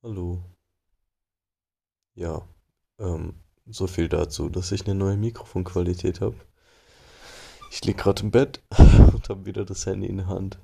[0.00, 0.44] Hallo.
[2.14, 2.48] Ja,
[3.00, 3.34] ähm,
[3.66, 6.36] so viel dazu, dass ich eine neue Mikrofonqualität habe.
[7.72, 10.60] Ich lieg gerade im Bett und habe wieder das Handy in der Hand.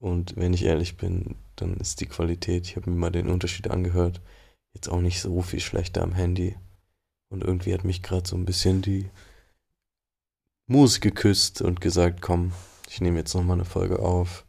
[0.00, 3.70] Und wenn ich ehrlich bin, dann ist die Qualität, ich habe mir mal den Unterschied
[3.70, 4.20] angehört,
[4.72, 6.56] jetzt auch nicht so viel schlechter am Handy.
[7.28, 9.08] Und irgendwie hat mich gerade so ein bisschen die
[10.66, 12.52] Muse geküsst und gesagt, komm,
[12.88, 14.44] ich nehme jetzt nochmal eine Folge auf.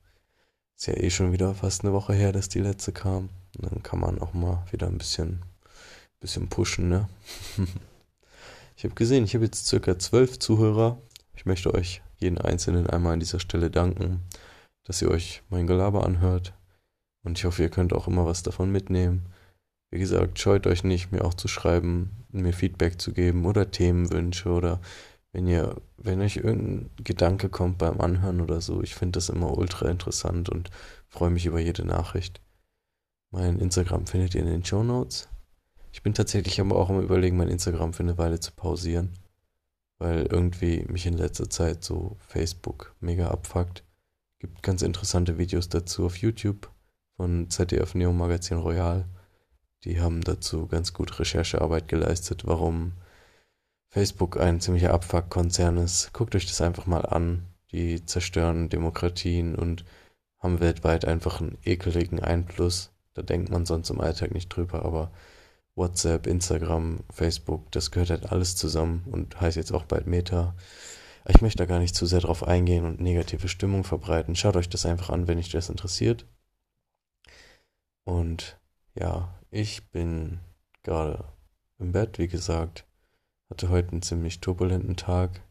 [0.76, 3.30] Ist ja eh schon wieder fast eine Woche her, dass die letzte kam.
[3.60, 5.42] Dann kann man auch mal wieder ein bisschen,
[6.20, 7.10] bisschen pushen, ne?
[8.78, 10.98] ich habe gesehen, ich habe jetzt circa zwölf Zuhörer.
[11.36, 14.22] Ich möchte euch jeden Einzelnen einmal an dieser Stelle danken,
[14.84, 16.54] dass ihr euch mein Gelaber anhört.
[17.24, 19.26] Und ich hoffe, ihr könnt auch immer was davon mitnehmen.
[19.92, 24.50] Wie gesagt, scheut euch nicht, mir auch zu schreiben, mir Feedback zu geben oder Themenwünsche
[24.50, 24.80] oder
[25.32, 28.82] wenn ihr, wenn euch irgendein Gedanke kommt beim Anhören oder so.
[28.82, 30.70] Ich finde das immer ultra interessant und
[31.08, 32.42] freue mich über jede Nachricht.
[33.38, 35.28] Mein Instagram findet ihr in den Show Notes.
[35.92, 39.12] Ich bin tatsächlich aber auch am überlegen, mein Instagram für eine Weile zu pausieren,
[39.98, 43.84] weil irgendwie mich in letzter Zeit so Facebook mega abfuckt.
[44.40, 46.72] Gibt ganz interessante Videos dazu auf YouTube
[47.18, 49.04] von ZDF Neo Magazin Royal.
[49.84, 52.94] Die haben dazu ganz gut Recherchearbeit geleistet, warum
[53.90, 56.14] Facebook ein ziemlicher Abfuck-Konzern ist.
[56.14, 57.46] Guckt euch das einfach mal an.
[57.74, 59.84] Die zerstören Demokratien und
[60.40, 65.12] haben weltweit einfach einen ekeligen Einfluss da denkt man sonst im Alltag nicht drüber, aber
[65.76, 70.56] WhatsApp, Instagram, Facebook, das gehört halt alles zusammen und heißt jetzt auch bald Meta.
[71.28, 74.36] Ich möchte da gar nicht zu sehr drauf eingehen und negative Stimmung verbreiten.
[74.36, 76.28] Schaut euch das einfach an, wenn euch das interessiert.
[78.04, 78.60] Und
[78.94, 80.40] ja, ich bin
[80.84, 81.26] gerade
[81.80, 82.86] im Bett, wie gesagt.
[83.50, 85.42] Hatte heute einen ziemlich turbulenten Tag.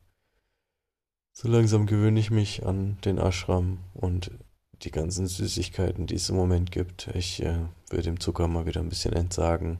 [1.32, 4.30] So langsam gewöhne ich mich an den Ashram und
[4.84, 7.08] die ganzen Süßigkeiten, die es im Moment gibt.
[7.14, 7.58] Ich äh,
[7.90, 9.78] will dem Zucker mal wieder ein bisschen entsagen.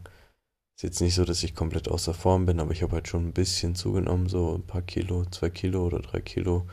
[0.76, 3.28] Ist jetzt nicht so, dass ich komplett außer Form bin, aber ich habe halt schon
[3.28, 6.66] ein bisschen zugenommen, so ein paar Kilo, zwei Kilo oder drei Kilo.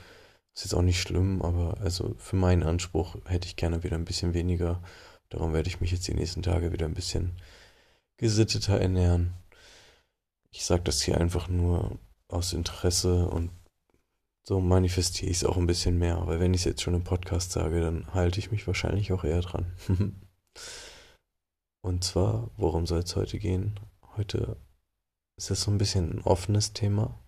[0.55, 4.05] Ist jetzt auch nicht schlimm, aber also für meinen Anspruch hätte ich gerne wieder ein
[4.05, 4.81] bisschen weniger.
[5.29, 7.33] Darum werde ich mich jetzt die nächsten Tage wieder ein bisschen
[8.17, 9.33] gesitteter ernähren.
[10.51, 13.51] Ich sage das hier einfach nur aus Interesse und
[14.43, 16.25] so manifestiere ich es auch ein bisschen mehr.
[16.25, 19.23] Weil wenn ich es jetzt schon im Podcast sage, dann halte ich mich wahrscheinlich auch
[19.23, 19.71] eher dran.
[21.81, 23.79] Und zwar, worum soll es heute gehen?
[24.17, 24.57] Heute
[25.37, 27.19] ist es so ein bisschen ein offenes Thema.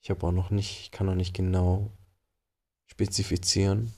[0.00, 1.90] Ich habe auch noch nicht, ich kann noch nicht genau
[2.86, 3.92] spezifizieren,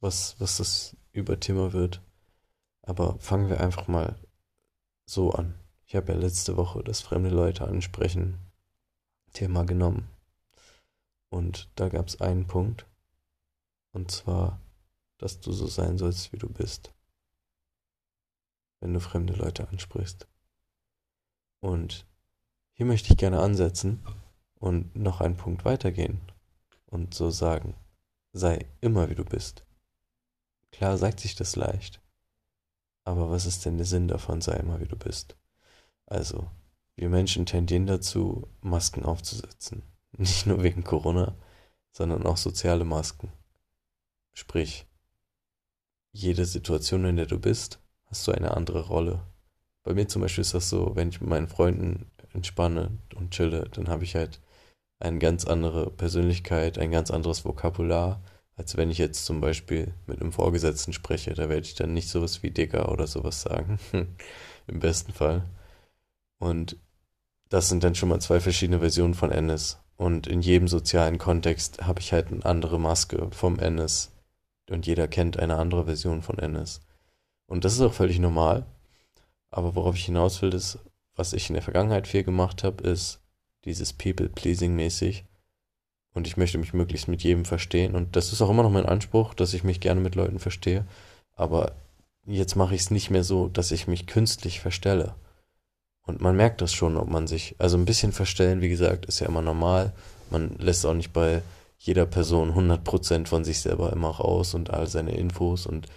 [0.00, 2.02] was, was das Überthema wird.
[2.82, 4.16] Aber fangen wir einfach mal
[5.06, 5.54] so an.
[5.86, 8.38] Ich habe ja letzte Woche das fremde Leute ansprechen
[9.32, 10.08] Thema genommen.
[11.32, 12.86] Und da gab es einen Punkt,
[13.92, 14.60] und zwar,
[15.16, 16.92] dass du so sein sollst, wie du bist,
[18.80, 20.28] wenn du fremde Leute ansprichst.
[21.60, 22.06] Und
[22.74, 24.04] hier möchte ich gerne ansetzen
[24.56, 26.20] und noch einen Punkt weitergehen
[26.84, 27.76] und so sagen,
[28.34, 29.64] sei immer wie du bist.
[30.70, 32.02] Klar sagt sich das leicht,
[33.04, 35.34] aber was ist denn der Sinn davon, sei immer wie du bist?
[36.04, 36.50] Also,
[36.94, 39.82] wir Menschen tendieren dazu, Masken aufzusetzen.
[40.16, 41.34] Nicht nur wegen Corona,
[41.90, 43.32] sondern auch soziale Masken.
[44.32, 44.86] Sprich,
[46.12, 49.22] jede Situation, in der du bist, hast du eine andere Rolle.
[49.82, 53.68] Bei mir zum Beispiel ist das so, wenn ich mit meinen Freunden entspanne und chille,
[53.72, 54.40] dann habe ich halt
[55.00, 58.22] eine ganz andere Persönlichkeit, ein ganz anderes Vokabular,
[58.56, 61.34] als wenn ich jetzt zum Beispiel mit einem Vorgesetzten spreche.
[61.34, 63.78] Da werde ich dann nicht sowas wie Dicker oder sowas sagen.
[64.66, 65.48] Im besten Fall.
[66.38, 66.76] Und
[67.48, 69.81] das sind dann schon mal zwei verschiedene Versionen von Ennis.
[70.02, 74.10] Und in jedem sozialen Kontext habe ich halt eine andere Maske vom NS.
[74.68, 76.80] Und jeder kennt eine andere Version von NS.
[77.46, 78.66] Und das ist auch völlig normal.
[79.50, 80.80] Aber worauf ich hinaus will, ist,
[81.14, 83.20] was ich in der Vergangenheit viel gemacht habe, ist
[83.64, 85.22] dieses People-Pleasing-mäßig.
[86.14, 87.94] Und ich möchte mich möglichst mit jedem verstehen.
[87.94, 90.84] Und das ist auch immer noch mein Anspruch, dass ich mich gerne mit Leuten verstehe.
[91.36, 91.76] Aber
[92.24, 95.14] jetzt mache ich es nicht mehr so, dass ich mich künstlich verstelle.
[96.04, 99.20] Und man merkt das schon, ob man sich, also ein bisschen verstellen, wie gesagt, ist
[99.20, 99.92] ja immer normal.
[100.30, 101.42] Man lässt auch nicht bei
[101.78, 105.88] jeder Person 100% von sich selber immer raus und all seine Infos und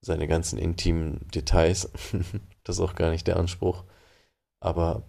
[0.00, 1.90] seine ganzen intimen Details.
[2.64, 3.84] das ist auch gar nicht der Anspruch.
[4.60, 5.02] Aber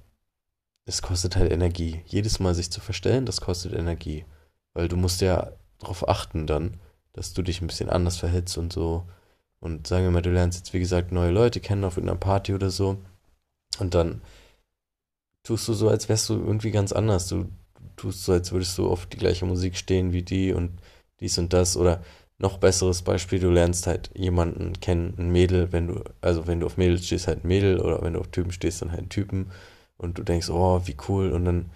[0.86, 2.02] es kostet halt Energie.
[2.06, 4.26] Jedes Mal sich zu verstellen, das kostet Energie.
[4.74, 6.80] Weil du musst ja darauf achten dann,
[7.14, 9.08] dass du dich ein bisschen anders verhältst und so.
[9.60, 12.54] Und sagen wir mal, du lernst jetzt, wie gesagt, neue Leute kennen auf einer Party
[12.54, 12.98] oder so.
[13.84, 14.22] Und dann
[15.44, 17.28] tust du so, als wärst du irgendwie ganz anders.
[17.28, 17.50] Du
[17.98, 20.72] tust so, als würdest du auf die gleiche Musik stehen wie die und
[21.20, 21.76] dies und das.
[21.76, 22.02] Oder
[22.38, 26.66] noch besseres Beispiel, du lernst halt jemanden kennen, ein Mädel, wenn du, also wenn du
[26.66, 29.10] auf Mädels stehst, halt ein Mädel oder wenn du auf Typen stehst, dann halt einen
[29.10, 29.52] Typen
[29.98, 31.70] und du denkst, oh, wie cool und dann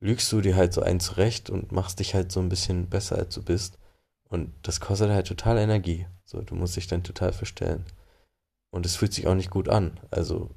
[0.00, 3.16] lügst du dir halt so einen zurecht und machst dich halt so ein bisschen besser,
[3.16, 3.78] als du bist
[4.30, 6.06] und das kostet halt total Energie.
[6.24, 7.84] So, du musst dich dann total verstellen.
[8.70, 10.00] Und es fühlt sich auch nicht gut an.
[10.10, 10.50] Also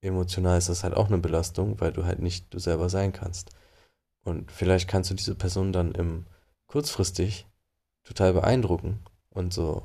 [0.00, 3.50] emotional ist das halt auch eine Belastung, weil du halt nicht du selber sein kannst.
[4.24, 6.26] Und vielleicht kannst du diese Person dann im
[6.66, 7.46] kurzfristig
[8.04, 9.00] total beeindrucken
[9.30, 9.82] und so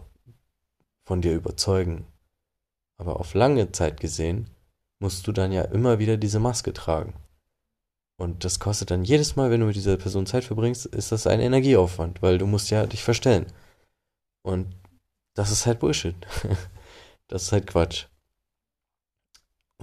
[1.05, 2.05] von dir überzeugen.
[2.97, 4.49] Aber auf lange Zeit gesehen
[4.99, 7.13] musst du dann ja immer wieder diese Maske tragen.
[8.17, 11.27] Und das kostet dann jedes Mal, wenn du mit dieser Person Zeit verbringst, ist das
[11.27, 13.47] ein Energieaufwand, weil du musst ja dich verstellen.
[14.43, 14.75] Und
[15.33, 16.15] das ist halt Bullshit.
[17.27, 18.05] das ist halt Quatsch.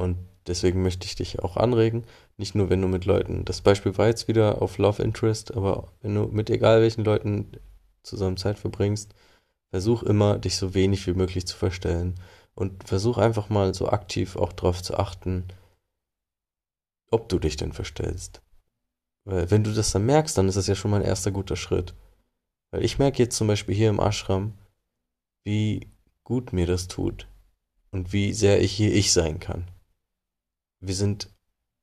[0.00, 0.16] Und
[0.46, 2.04] deswegen möchte ich dich auch anregen,
[2.38, 5.88] nicht nur wenn du mit Leuten, das Beispiel war jetzt wieder auf Love Interest, aber
[6.00, 7.52] wenn du mit egal welchen Leuten
[8.02, 9.14] zusammen Zeit verbringst,
[9.70, 12.14] versuch immer, dich so wenig wie möglich zu verstellen.
[12.54, 15.44] Und versuch einfach mal so aktiv auch darauf zu achten,
[17.10, 18.42] ob du dich denn verstellst.
[19.24, 21.56] Weil wenn du das dann merkst, dann ist das ja schon mal ein erster guter
[21.56, 21.94] Schritt.
[22.70, 24.54] Weil ich merke jetzt zum Beispiel hier im Ashram,
[25.44, 25.88] wie
[26.24, 27.28] gut mir das tut
[27.92, 29.68] und wie sehr ich hier ich sein kann.
[30.80, 31.28] Wir sind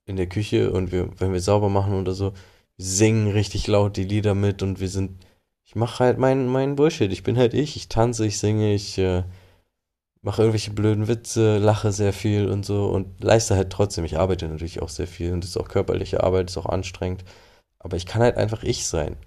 [0.06, 2.34] in der Küche und wir, wenn wir sauber machen oder so,
[2.78, 5.26] singen richtig laut die Lieder mit und wir sind,
[5.64, 7.12] ich mache halt meinen mein Bullshit.
[7.12, 7.76] Ich bin halt ich.
[7.76, 9.24] Ich tanze, ich singe, ich äh,
[10.22, 14.06] mache irgendwelche blöden Witze, lache sehr viel und so und leiste halt trotzdem.
[14.06, 17.24] Ich arbeite natürlich auch sehr viel und es ist auch körperliche Arbeit, ist auch anstrengend.
[17.80, 19.18] Aber ich kann halt einfach ich sein.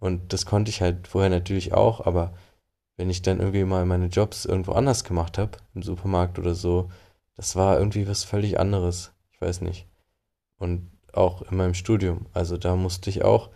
[0.00, 2.34] Und das konnte ich halt vorher natürlich auch, aber
[2.96, 6.90] wenn ich dann irgendwie mal meine Jobs irgendwo anders gemacht habe, im Supermarkt oder so,
[7.36, 9.12] das war irgendwie was völlig anderes.
[9.32, 9.86] Ich weiß nicht.
[10.58, 12.26] Und auch in meinem Studium.
[12.32, 13.50] Also da musste ich auch,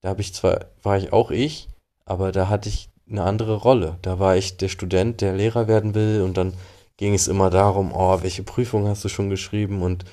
[0.00, 1.68] da habe ich zwar, war ich auch ich,
[2.04, 3.98] aber da hatte ich eine andere Rolle.
[4.02, 6.54] Da war ich der Student, der Lehrer werden will und dann
[6.96, 10.04] ging es immer darum, oh, welche Prüfung hast du schon geschrieben und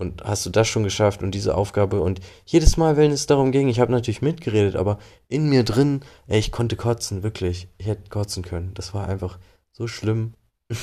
[0.00, 3.52] und hast du das schon geschafft und diese Aufgabe und jedes Mal, wenn es darum
[3.52, 4.98] ging, ich habe natürlich mitgeredet, aber
[5.28, 7.68] in mir drin, ey, ich konnte kotzen, wirklich.
[7.76, 8.72] Ich hätte kotzen können.
[8.72, 9.38] Das war einfach
[9.72, 10.32] so schlimm.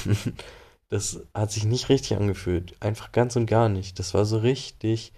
[0.90, 2.82] das hat sich nicht richtig angefühlt.
[2.82, 4.00] Einfach ganz und gar nicht.
[4.00, 5.14] Das war so richtig.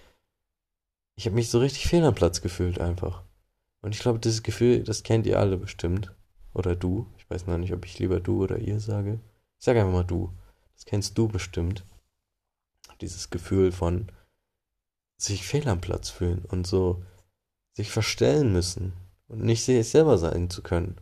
[1.16, 3.24] Ich habe mich so richtig fehl am Platz gefühlt einfach.
[3.82, 6.14] Und ich glaube, dieses Gefühl, das kennt ihr alle bestimmt.
[6.54, 7.08] Oder du.
[7.18, 9.20] Ich weiß noch nicht, ob ich lieber du oder ihr sage.
[9.60, 10.34] Ich sage einfach mal du.
[10.74, 11.86] Das kennst du bestimmt
[13.02, 14.12] dieses Gefühl von
[15.18, 17.04] sich fehl am Platz fühlen und so
[17.74, 18.94] sich verstellen müssen
[19.28, 20.96] und nicht selber sein zu können.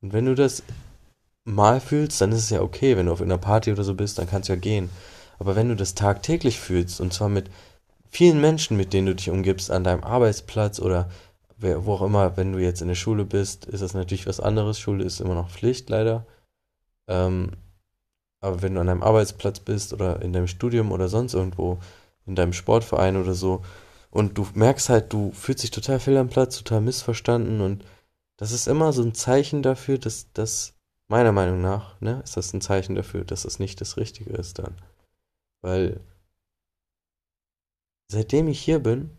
[0.00, 0.62] Und wenn du das
[1.46, 2.96] mal fühlst, dann ist es ja okay.
[2.96, 4.90] Wenn du auf einer Party oder so bist, dann kannst du ja gehen.
[5.38, 7.50] Aber wenn du das tagtäglich fühlst, und zwar mit
[8.10, 11.08] vielen Menschen, mit denen du dich umgibst, an deinem Arbeitsplatz oder
[11.58, 14.78] wo auch immer, wenn du jetzt in der Schule bist, ist das natürlich was anderes.
[14.78, 16.26] Schule ist immer noch Pflicht, leider.
[17.08, 17.52] Ähm,
[18.40, 21.78] aber wenn du an deinem Arbeitsplatz bist oder in deinem Studium oder sonst irgendwo,
[22.26, 23.62] in deinem Sportverein oder so,
[24.10, 27.84] und du merkst halt, du fühlst dich total fehl am Platz, total missverstanden und
[28.38, 30.74] das ist immer so ein Zeichen dafür, dass das,
[31.08, 34.58] meiner Meinung nach, ne, ist das ein Zeichen dafür, dass das nicht das Richtige ist
[34.58, 34.74] dann.
[35.62, 36.00] Weil
[38.08, 39.10] seitdem ich hier bin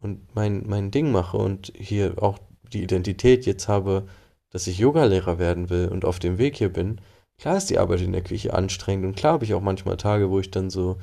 [0.00, 2.38] und mein, mein Ding mache und hier auch
[2.72, 4.08] die Identität jetzt habe,
[4.50, 7.00] dass ich Yogalehrer werden will und auf dem Weg hier bin,
[7.42, 10.30] Klar ist die Arbeit in der Küche anstrengend und klar habe ich auch manchmal Tage,
[10.30, 11.00] wo ich dann so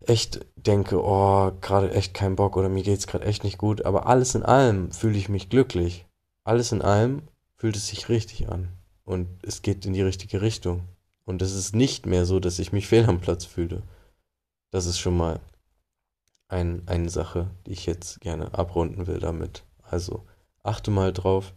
[0.00, 4.06] echt denke, oh, gerade echt kein Bock oder mir geht's gerade echt nicht gut, aber
[4.06, 6.04] alles in allem fühle ich mich glücklich.
[6.44, 7.22] Alles in allem
[7.56, 8.68] fühlt es sich richtig an
[9.04, 10.82] und es geht in die richtige Richtung.
[11.24, 13.82] Und es ist nicht mehr so, dass ich mich fehl am Platz fühle.
[14.70, 15.40] Das ist schon mal
[16.48, 19.64] ein, eine Sache, die ich jetzt gerne abrunden will damit.
[19.82, 20.24] Also
[20.62, 21.54] achte mal drauf,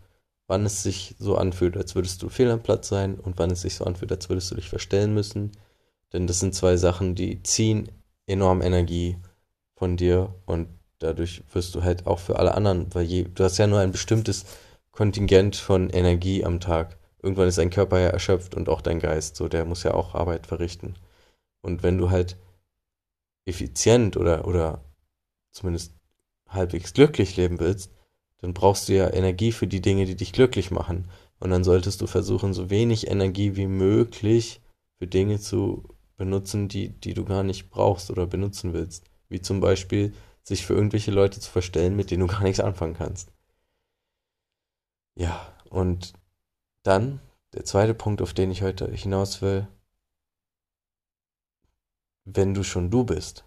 [0.48, 3.62] wann es sich so anfühlt, als würdest du fehl am Platz sein und wann es
[3.62, 5.51] sich so anfühlt, als würdest du dich verstellen müssen.
[6.13, 7.89] Denn das sind zwei Sachen, die ziehen
[8.25, 9.18] enorm Energie
[9.75, 10.68] von dir und
[11.00, 13.92] dadurch wirst du halt auch für alle anderen, weil je, du hast ja nur ein
[13.92, 14.46] bestimmtes
[14.92, 16.98] Kontingent von Energie am Tag.
[17.22, 20.16] Irgendwann ist dein Körper ja erschöpft und auch dein Geist, so der muss ja auch
[20.16, 20.96] Arbeit verrichten.
[21.62, 22.38] Und wenn du halt
[23.46, 24.84] effizient oder, oder
[25.52, 25.94] zumindest
[26.48, 27.92] halbwegs glücklich leben willst,
[28.40, 31.10] dann brauchst du ja Energie für die Dinge, die dich glücklich machen.
[31.40, 34.62] Und dann solltest du versuchen, so wenig Energie wie möglich
[34.98, 35.84] für Dinge zu
[36.18, 39.06] benutzen, die, die du gar nicht brauchst oder benutzen willst.
[39.30, 42.96] Wie zum Beispiel sich für irgendwelche Leute zu verstellen, mit denen du gar nichts anfangen
[42.96, 43.32] kannst.
[45.16, 46.14] Ja, und
[46.88, 47.20] dann
[47.53, 49.67] der zweite Punkt, auf den ich heute hinaus will,
[52.25, 53.46] wenn du schon du bist,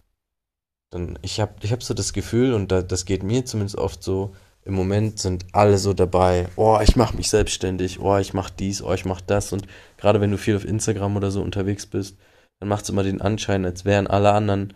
[0.90, 4.02] dann ich habe ich hab so das Gefühl, und da, das geht mir zumindest oft
[4.02, 8.52] so, im Moment sind alle so dabei, oh, ich mache mich selbstständig, oh, ich mache
[8.58, 9.52] dies, oh, ich mache das.
[9.52, 9.66] Und
[9.96, 12.18] gerade wenn du viel auf Instagram oder so unterwegs bist,
[12.58, 14.74] dann macht es immer den Anschein, als wären alle anderen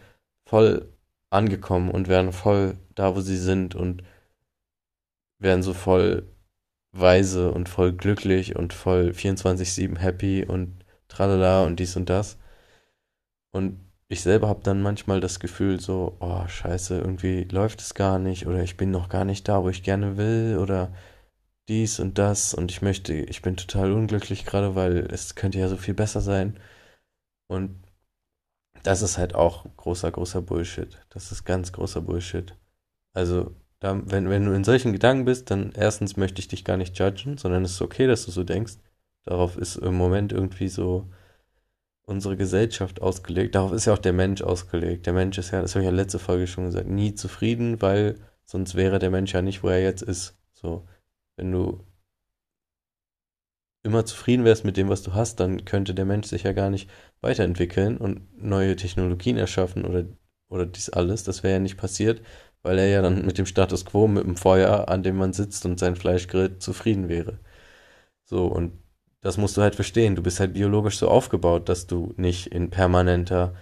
[0.49, 0.89] voll
[1.31, 4.03] angekommen und wären voll da, wo sie sind und
[5.39, 6.34] wären so voll
[6.95, 12.39] weise und voll glücklich und voll 24-7 happy und tralala und dies und das.
[13.53, 18.19] Und ich selber habe dann manchmal das Gefühl so, oh scheiße, irgendwie läuft es gar
[18.19, 20.93] nicht oder ich bin noch gar nicht da, wo ich gerne will oder
[21.69, 25.69] dies und das und ich möchte, ich bin total unglücklich gerade, weil es könnte ja
[25.69, 26.59] so viel besser sein.
[27.49, 27.85] Und
[28.85, 31.05] das ist halt auch großer, großer Bullshit.
[31.11, 32.57] Das ist ganz großer Bullshit.
[33.15, 36.79] Also, da, wenn, wenn du in solchen Gedanken bist, dann erstens möchte ich dich gar
[36.79, 38.79] nicht judgen, sondern es ist okay, dass du so denkst.
[39.25, 41.11] Darauf ist im Moment irgendwie so
[42.07, 43.55] unsere Gesellschaft ausgelegt.
[43.55, 45.05] Darauf ist ja auch der Mensch ausgelegt.
[45.05, 48.19] Der Mensch ist ja, das habe ich ja letzte Folge schon gesagt, nie zufrieden, weil
[48.45, 50.39] sonst wäre der Mensch ja nicht, wo er jetzt ist.
[50.55, 50.89] So,
[51.37, 51.85] wenn du
[53.83, 56.71] immer zufrieden wärst mit dem, was du hast, dann könnte der Mensch sich ja gar
[56.71, 56.89] nicht
[57.21, 60.07] weiterentwickeln und neue Technologien erschaffen oder,
[60.49, 61.23] oder dies alles.
[61.25, 62.23] Das wäre ja nicht passiert,
[62.65, 65.67] weil er ja dann mit dem Status quo, mit dem Feuer, an dem man sitzt
[65.67, 67.39] und sein Fleisch grillt, zufrieden wäre.
[68.25, 68.73] So, und
[69.21, 70.17] das musst du halt verstehen.
[70.17, 73.55] Du bist halt biologisch so aufgebaut, dass du nicht in permanenter,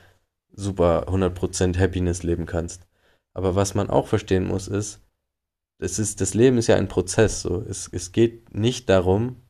[0.52, 2.86] super 100% Happiness leben kannst.
[3.34, 5.00] Aber was man auch verstehen muss, ist,
[5.78, 7.60] es ist, das Leben ist ja ein Prozess, so.
[7.60, 9.42] Es, es geht nicht darum,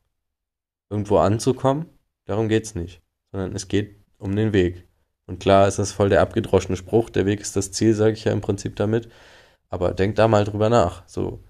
[0.91, 1.87] irgendwo anzukommen.
[2.25, 3.03] Darum geht's nicht.
[3.33, 4.89] Sondern es geht um den Weg.
[5.27, 8.25] Und klar ist das voll der abgedroschene Spruch, der Weg ist das Ziel, sage ich
[8.25, 9.09] ja im Prinzip damit.
[9.73, 11.03] Aber denk da mal drüber nach.
[11.09, 11.43] So,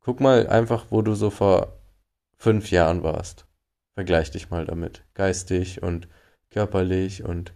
[0.00, 1.80] guck mal einfach, wo du so vor
[2.36, 3.46] fünf Jahren warst.
[3.94, 5.02] Vergleich dich mal damit.
[5.14, 6.06] Geistig und
[6.50, 7.52] körperlich und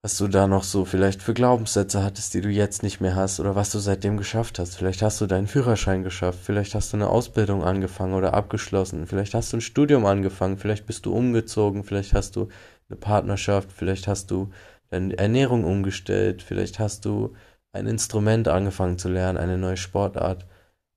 [0.00, 3.40] was du da noch so vielleicht für Glaubenssätze hattest, die du jetzt nicht mehr hast
[3.40, 4.76] oder was du seitdem geschafft hast.
[4.76, 9.34] Vielleicht hast du deinen Führerschein geschafft, vielleicht hast du eine Ausbildung angefangen oder abgeschlossen, vielleicht
[9.34, 12.48] hast du ein Studium angefangen, vielleicht bist du umgezogen, vielleicht hast du
[12.88, 14.50] eine Partnerschaft, vielleicht hast du
[14.88, 17.34] deine Ernährung umgestellt, vielleicht hast du
[17.74, 20.46] ein Instrument angefangen zu lernen, eine neue Sportart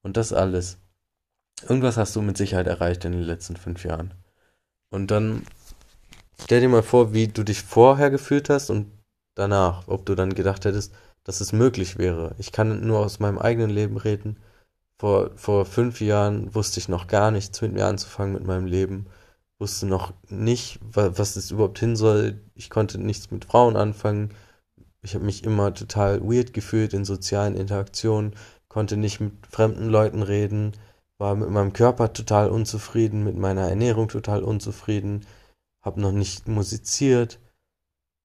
[0.03, 0.77] und das alles.
[1.63, 4.13] Irgendwas hast du mit Sicherheit erreicht in den letzten fünf Jahren.
[4.91, 5.43] Und dann
[6.39, 8.91] stell dir mal vor, wie du dich vorher gefühlt hast und
[9.33, 10.93] danach, ob du dann gedacht hättest,
[11.23, 12.35] dass es möglich wäre.
[12.37, 14.37] Ich kann nur aus meinem eigenen Leben reden.
[14.99, 19.07] Vor, vor fünf Jahren wusste ich noch gar nichts mit mir anzufangen mit meinem Leben.
[19.59, 22.39] Wusste noch nicht, was es überhaupt hin soll.
[22.53, 24.29] Ich konnte nichts mit Frauen anfangen.
[25.07, 28.35] Ich habe mich immer total weird gefühlt in sozialen Interaktionen,
[28.67, 30.73] konnte nicht mit fremden Leuten reden
[31.17, 35.25] war mit meinem Körper total unzufrieden, mit meiner Ernährung total unzufrieden,
[35.83, 37.39] habe noch nicht musiziert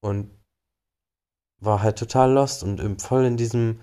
[0.03, 0.31] und
[1.61, 3.81] war halt total lost und voll in diesem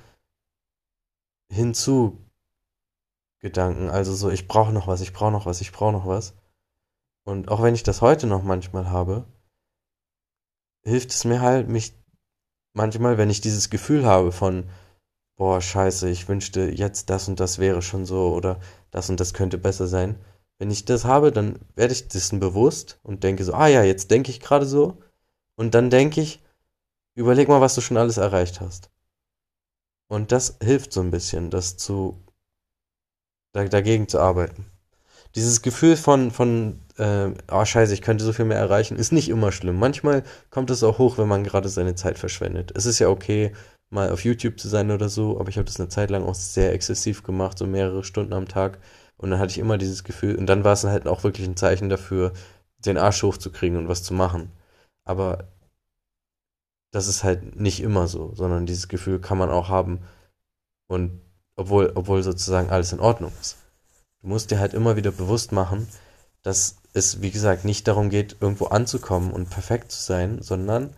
[1.51, 3.89] Hinzu-Gedanken.
[3.89, 6.36] Also so, ich brauche noch was, ich brauche noch was, ich brauche noch was.
[7.25, 9.25] Und auch wenn ich das heute noch manchmal habe,
[10.84, 11.99] hilft es mir halt, mich
[12.80, 14.64] manchmal, wenn ich dieses Gefühl habe von,
[15.36, 19.34] boah, scheiße, ich wünschte jetzt das und das wäre schon so oder das und das
[19.34, 20.16] könnte besser sein.
[20.60, 24.12] Wenn ich das habe, dann werde ich dessen bewusst und denke so, ah ja, jetzt
[24.12, 24.98] denke ich gerade so.
[25.58, 26.42] Und dann denke ich,
[27.16, 28.90] überleg mal, was du schon alles erreicht hast.
[30.08, 32.18] Und das hilft so ein bisschen, das zu,
[33.52, 34.66] da, dagegen zu arbeiten.
[35.36, 39.29] Dieses Gefühl von, von, äh, oh scheiße, ich könnte so viel mehr erreichen, ist nicht
[39.29, 39.77] immer schlimm.
[39.79, 42.72] Manchmal kommt es auch hoch, wenn man gerade seine Zeit verschwendet.
[42.75, 43.53] Es ist ja okay,
[43.89, 46.36] mal auf YouTube zu sein oder so, aber ich habe das eine Zeit lang auch
[46.36, 48.79] sehr exzessiv gemacht, so mehrere Stunden am Tag.
[49.18, 51.58] Und dann hatte ich immer dieses Gefühl, und dann war es halt auch wirklich ein
[51.58, 52.34] Zeichen dafür,
[52.86, 54.51] den Arsch hochzukriegen und was zu machen.
[55.03, 55.50] Aber
[56.91, 60.00] das ist halt nicht immer so, sondern dieses Gefühl kann man auch haben.
[60.88, 61.22] Und
[61.56, 63.58] obwohl, obwohl sozusagen alles in Ordnung ist.
[64.22, 65.88] Du musst dir halt immer wieder bewusst machen,
[66.41, 70.93] dass es, wie gesagt, nicht darum geht, irgendwo anzukommen und perfekt zu sein, sondern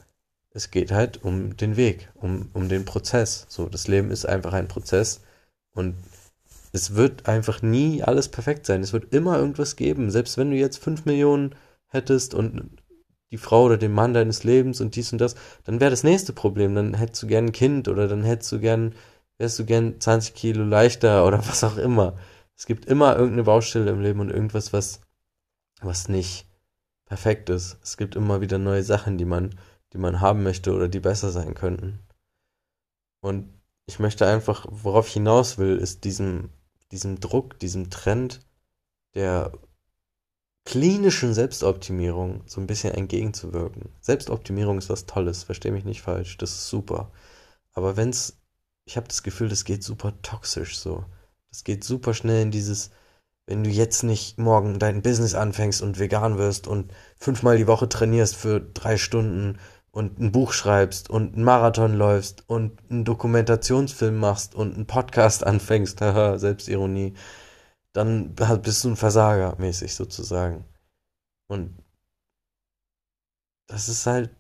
[0.53, 3.45] es geht halt um den Weg, um, um den Prozess.
[3.50, 5.21] So, das Leben ist einfach ein Prozess
[5.74, 5.95] und
[6.74, 8.81] es wird einfach nie alles perfekt sein.
[8.81, 10.12] Es wird immer irgendwas geben.
[10.12, 11.55] Selbst wenn du jetzt fünf Millionen
[11.88, 12.69] hättest und
[13.31, 16.33] die Frau oder den Mann deines Lebens und dies und das, dann wäre das nächste
[16.33, 16.75] Problem.
[16.75, 18.93] Dann hättest du gern ein Kind oder dann hättest du gern,
[19.38, 22.17] wärst du gern 20 Kilo leichter oder was auch immer.
[22.55, 25.01] Es gibt immer irgendeine Baustelle im Leben und irgendwas, was,
[25.82, 26.48] was nicht
[27.06, 27.78] perfekt ist.
[27.84, 29.56] Es gibt immer wieder neue Sachen, die man
[29.94, 32.00] die man haben möchte oder die besser sein könnten.
[33.22, 33.54] Und
[33.86, 36.50] ich möchte einfach, worauf ich hinaus will, ist diesem,
[36.92, 38.40] diesem Druck, diesem Trend
[39.16, 39.52] der
[40.64, 43.90] klinischen Selbstoptimierung so ein bisschen entgegenzuwirken.
[44.00, 47.12] Selbstoptimierung ist was Tolles, verstehe mich nicht falsch, das ist super.
[47.74, 48.38] Aber wenn es,
[48.86, 51.06] ich habe das Gefühl, das geht super toxisch so.
[51.50, 52.92] Das geht super schnell in dieses,
[53.48, 57.89] wenn du jetzt nicht morgen dein Business anfängst und vegan wirst und fünfmal die Woche
[57.89, 59.60] trainierst für drei Stunden
[59.91, 65.43] und ein Buch schreibst und einen Marathon läufst und einen Dokumentationsfilm machst und einen Podcast
[65.45, 67.15] anfängst, haha, Selbstironie,
[67.93, 70.65] dann bist du ein Versager mäßig sozusagen.
[71.48, 71.83] Und
[73.67, 74.36] das ist halt,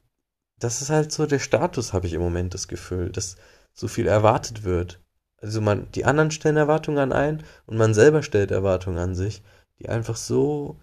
[0.59, 3.35] das ist halt so der Status, habe ich im Moment das Gefühl, dass
[3.73, 5.01] so viel erwartet wird.
[5.41, 9.41] Also man, die anderen stellen Erwartungen an einen und man selber stellt Erwartungen an sich,
[9.79, 10.79] die einfach so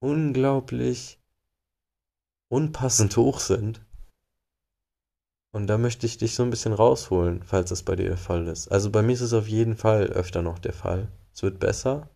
[0.00, 1.20] unglaublich
[2.48, 3.84] unpassend hoch sind.
[5.52, 8.46] Und da möchte ich dich so ein bisschen rausholen, falls das bei dir der Fall
[8.46, 8.68] ist.
[8.68, 11.08] Also bei mir ist es auf jeden Fall öfter noch der Fall.
[11.34, 12.08] Es wird besser,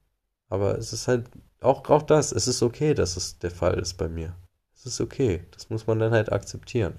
[0.49, 1.29] aber es ist halt
[1.61, 4.35] auch, auch das, es ist okay, dass es der Fall ist bei mir.
[4.75, 5.45] Es ist okay.
[5.53, 6.99] Das muss man dann halt akzeptieren.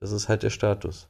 [0.00, 1.09] Das ist halt der Status.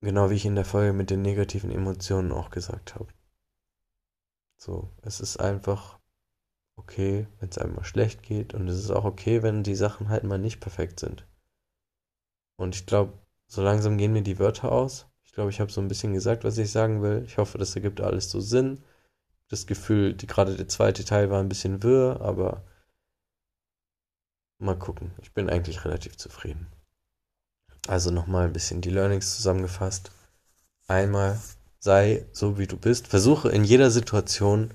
[0.00, 3.08] Genau wie ich in der Folge mit den negativen Emotionen auch gesagt habe.
[4.56, 5.98] So, es ist einfach
[6.76, 10.08] okay, wenn es einem mal schlecht geht und es ist auch okay, wenn die Sachen
[10.08, 11.26] halt mal nicht perfekt sind.
[12.56, 13.12] Und ich glaube,
[13.46, 15.06] so langsam gehen mir die Wörter aus.
[15.24, 17.22] Ich glaube, ich habe so ein bisschen gesagt, was ich sagen will.
[17.24, 18.82] Ich hoffe, das ergibt alles so Sinn.
[19.48, 22.64] Das Gefühl, die, gerade der zweite Teil war ein bisschen wirr, aber
[24.58, 25.12] mal gucken.
[25.22, 26.66] Ich bin eigentlich relativ zufrieden.
[27.86, 30.10] Also nochmal ein bisschen die Learnings zusammengefasst.
[30.86, 31.38] Einmal
[31.78, 33.06] sei so, wie du bist.
[33.06, 34.72] Versuche in jeder Situation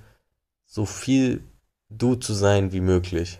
[0.65, 1.43] so viel
[1.89, 3.39] du zu sein wie möglich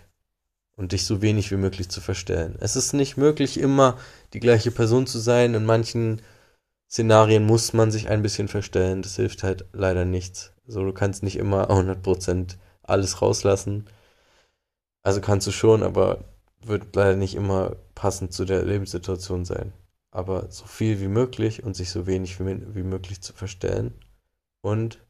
[0.76, 2.56] und dich so wenig wie möglich zu verstellen.
[2.60, 3.98] Es ist nicht möglich, immer
[4.32, 5.54] die gleiche Person zu sein.
[5.54, 6.20] In manchen
[6.88, 9.02] Szenarien muss man sich ein bisschen verstellen.
[9.02, 10.52] Das hilft halt leider nichts.
[10.66, 13.86] So, du kannst nicht immer 100% alles rauslassen.
[15.02, 16.24] Also kannst du schon, aber
[16.66, 19.72] wird leider nicht immer passend zu der Lebenssituation sein
[20.14, 23.92] aber so viel wie möglich und sich so wenig wie, möglich zu verstellen
[24.62, 25.04] und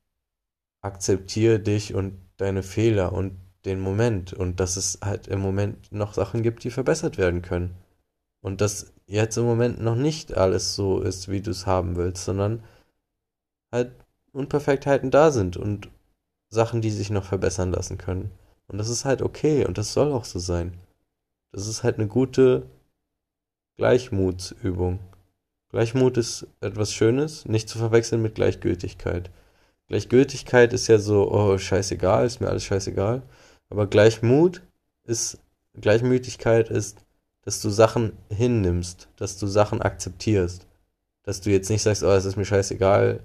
[0.81, 6.15] akzeptiere dich und deine Fehler und den Moment und dass es halt im Moment noch
[6.15, 7.77] Sachen gibt, die verbessert werden können.
[8.41, 12.25] Und dass jetzt im Moment noch nicht alles so ist, wie du es haben willst,
[12.25, 12.65] sondern
[13.71, 13.93] halt
[14.33, 15.91] Unperfektheiten da sind und
[16.49, 18.31] Sachen, die sich noch verbessern lassen können.
[18.69, 20.79] Und das ist halt okay und das soll auch so sein.
[21.55, 22.69] Das ist halt eine gute
[23.77, 24.99] Gleichmutsübung.
[25.69, 29.31] Gleichmut ist etwas Schönes, nicht zu verwechseln mit Gleichgültigkeit.
[29.87, 33.23] Gleichgültigkeit ist ja so, oh, scheißegal, ist mir alles scheißegal.
[33.71, 34.63] Aber Gleichmut
[35.05, 35.39] ist,
[35.75, 37.05] Gleichmütigkeit ist,
[37.43, 40.67] dass du Sachen hinnimmst, dass du Sachen akzeptierst.
[41.23, 43.21] Dass du jetzt nicht sagst, oh, es ist mir scheißegal,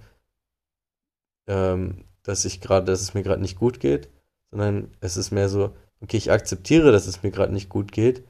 [1.48, 4.08] ähm, dass ich gerade, dass es mir gerade nicht gut geht,
[4.52, 8.24] sondern es ist mehr so, okay, ich akzeptiere, dass es mir gerade nicht gut geht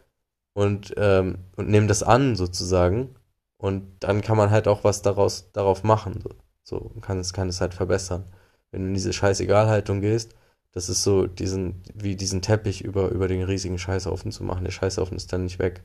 [0.54, 3.16] und, ähm, und nehme das an sozusagen.
[3.58, 6.24] Und dann kann man halt auch was daraus, darauf machen.
[6.24, 6.30] So,
[6.64, 8.26] so kann es, kann es halt verbessern.
[8.72, 10.36] Wenn du in diese Scheißegal-Haltung gehst,
[10.72, 14.64] das ist so diesen, wie diesen Teppich über, über den riesigen Scheißhaufen zu machen.
[14.66, 15.84] Der Scheißhaufen ist dann nicht weg,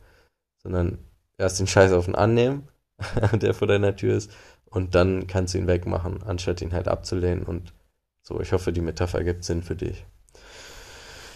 [0.63, 0.99] sondern
[1.39, 2.69] erst den Scheißhaufen annehmen,
[3.33, 4.31] der vor deiner Tür ist,
[4.75, 7.45] und dann kannst du ihn wegmachen, anstatt ihn halt abzulehnen.
[7.45, 7.73] Und
[8.23, 10.05] so, ich hoffe, die Metapher ergibt Sinn für dich.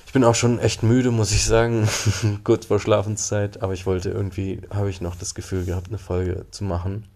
[0.09, 1.87] Ich bin auch schon echt müde, muss ich sagen,
[2.42, 6.47] kurz vor Schlafenszeit, aber ich wollte irgendwie, habe ich noch das Gefühl gehabt, eine Folge
[6.51, 7.07] zu machen.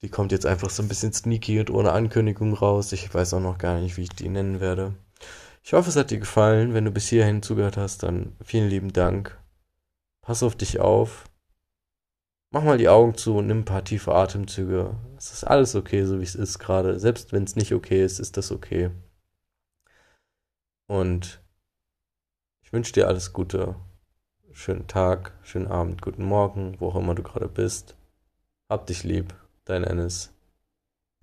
[0.00, 2.92] Die kommt jetzt einfach so ein bisschen sneaky und ohne Ankündigung raus.
[2.92, 4.94] Ich weiß auch noch gar nicht, wie ich die nennen werde.
[5.62, 6.72] Ich hoffe, es hat dir gefallen.
[6.72, 9.38] Wenn du bis hierhin zugehört hast, dann vielen lieben Dank.
[10.22, 11.24] Pass auf dich auf.
[12.50, 14.96] Mach mal die Augen zu und nimm ein paar tiefe Atemzüge.
[15.18, 16.98] Es ist alles okay, so wie es ist gerade.
[16.98, 18.90] Selbst wenn es nicht okay ist, ist das okay.
[20.86, 21.42] Und
[22.66, 23.76] ich wünsche dir alles Gute.
[24.50, 27.96] Schönen Tag, schönen Abend, guten Morgen, wo auch immer du gerade bist.
[28.68, 30.35] Hab dich lieb, dein Ennis.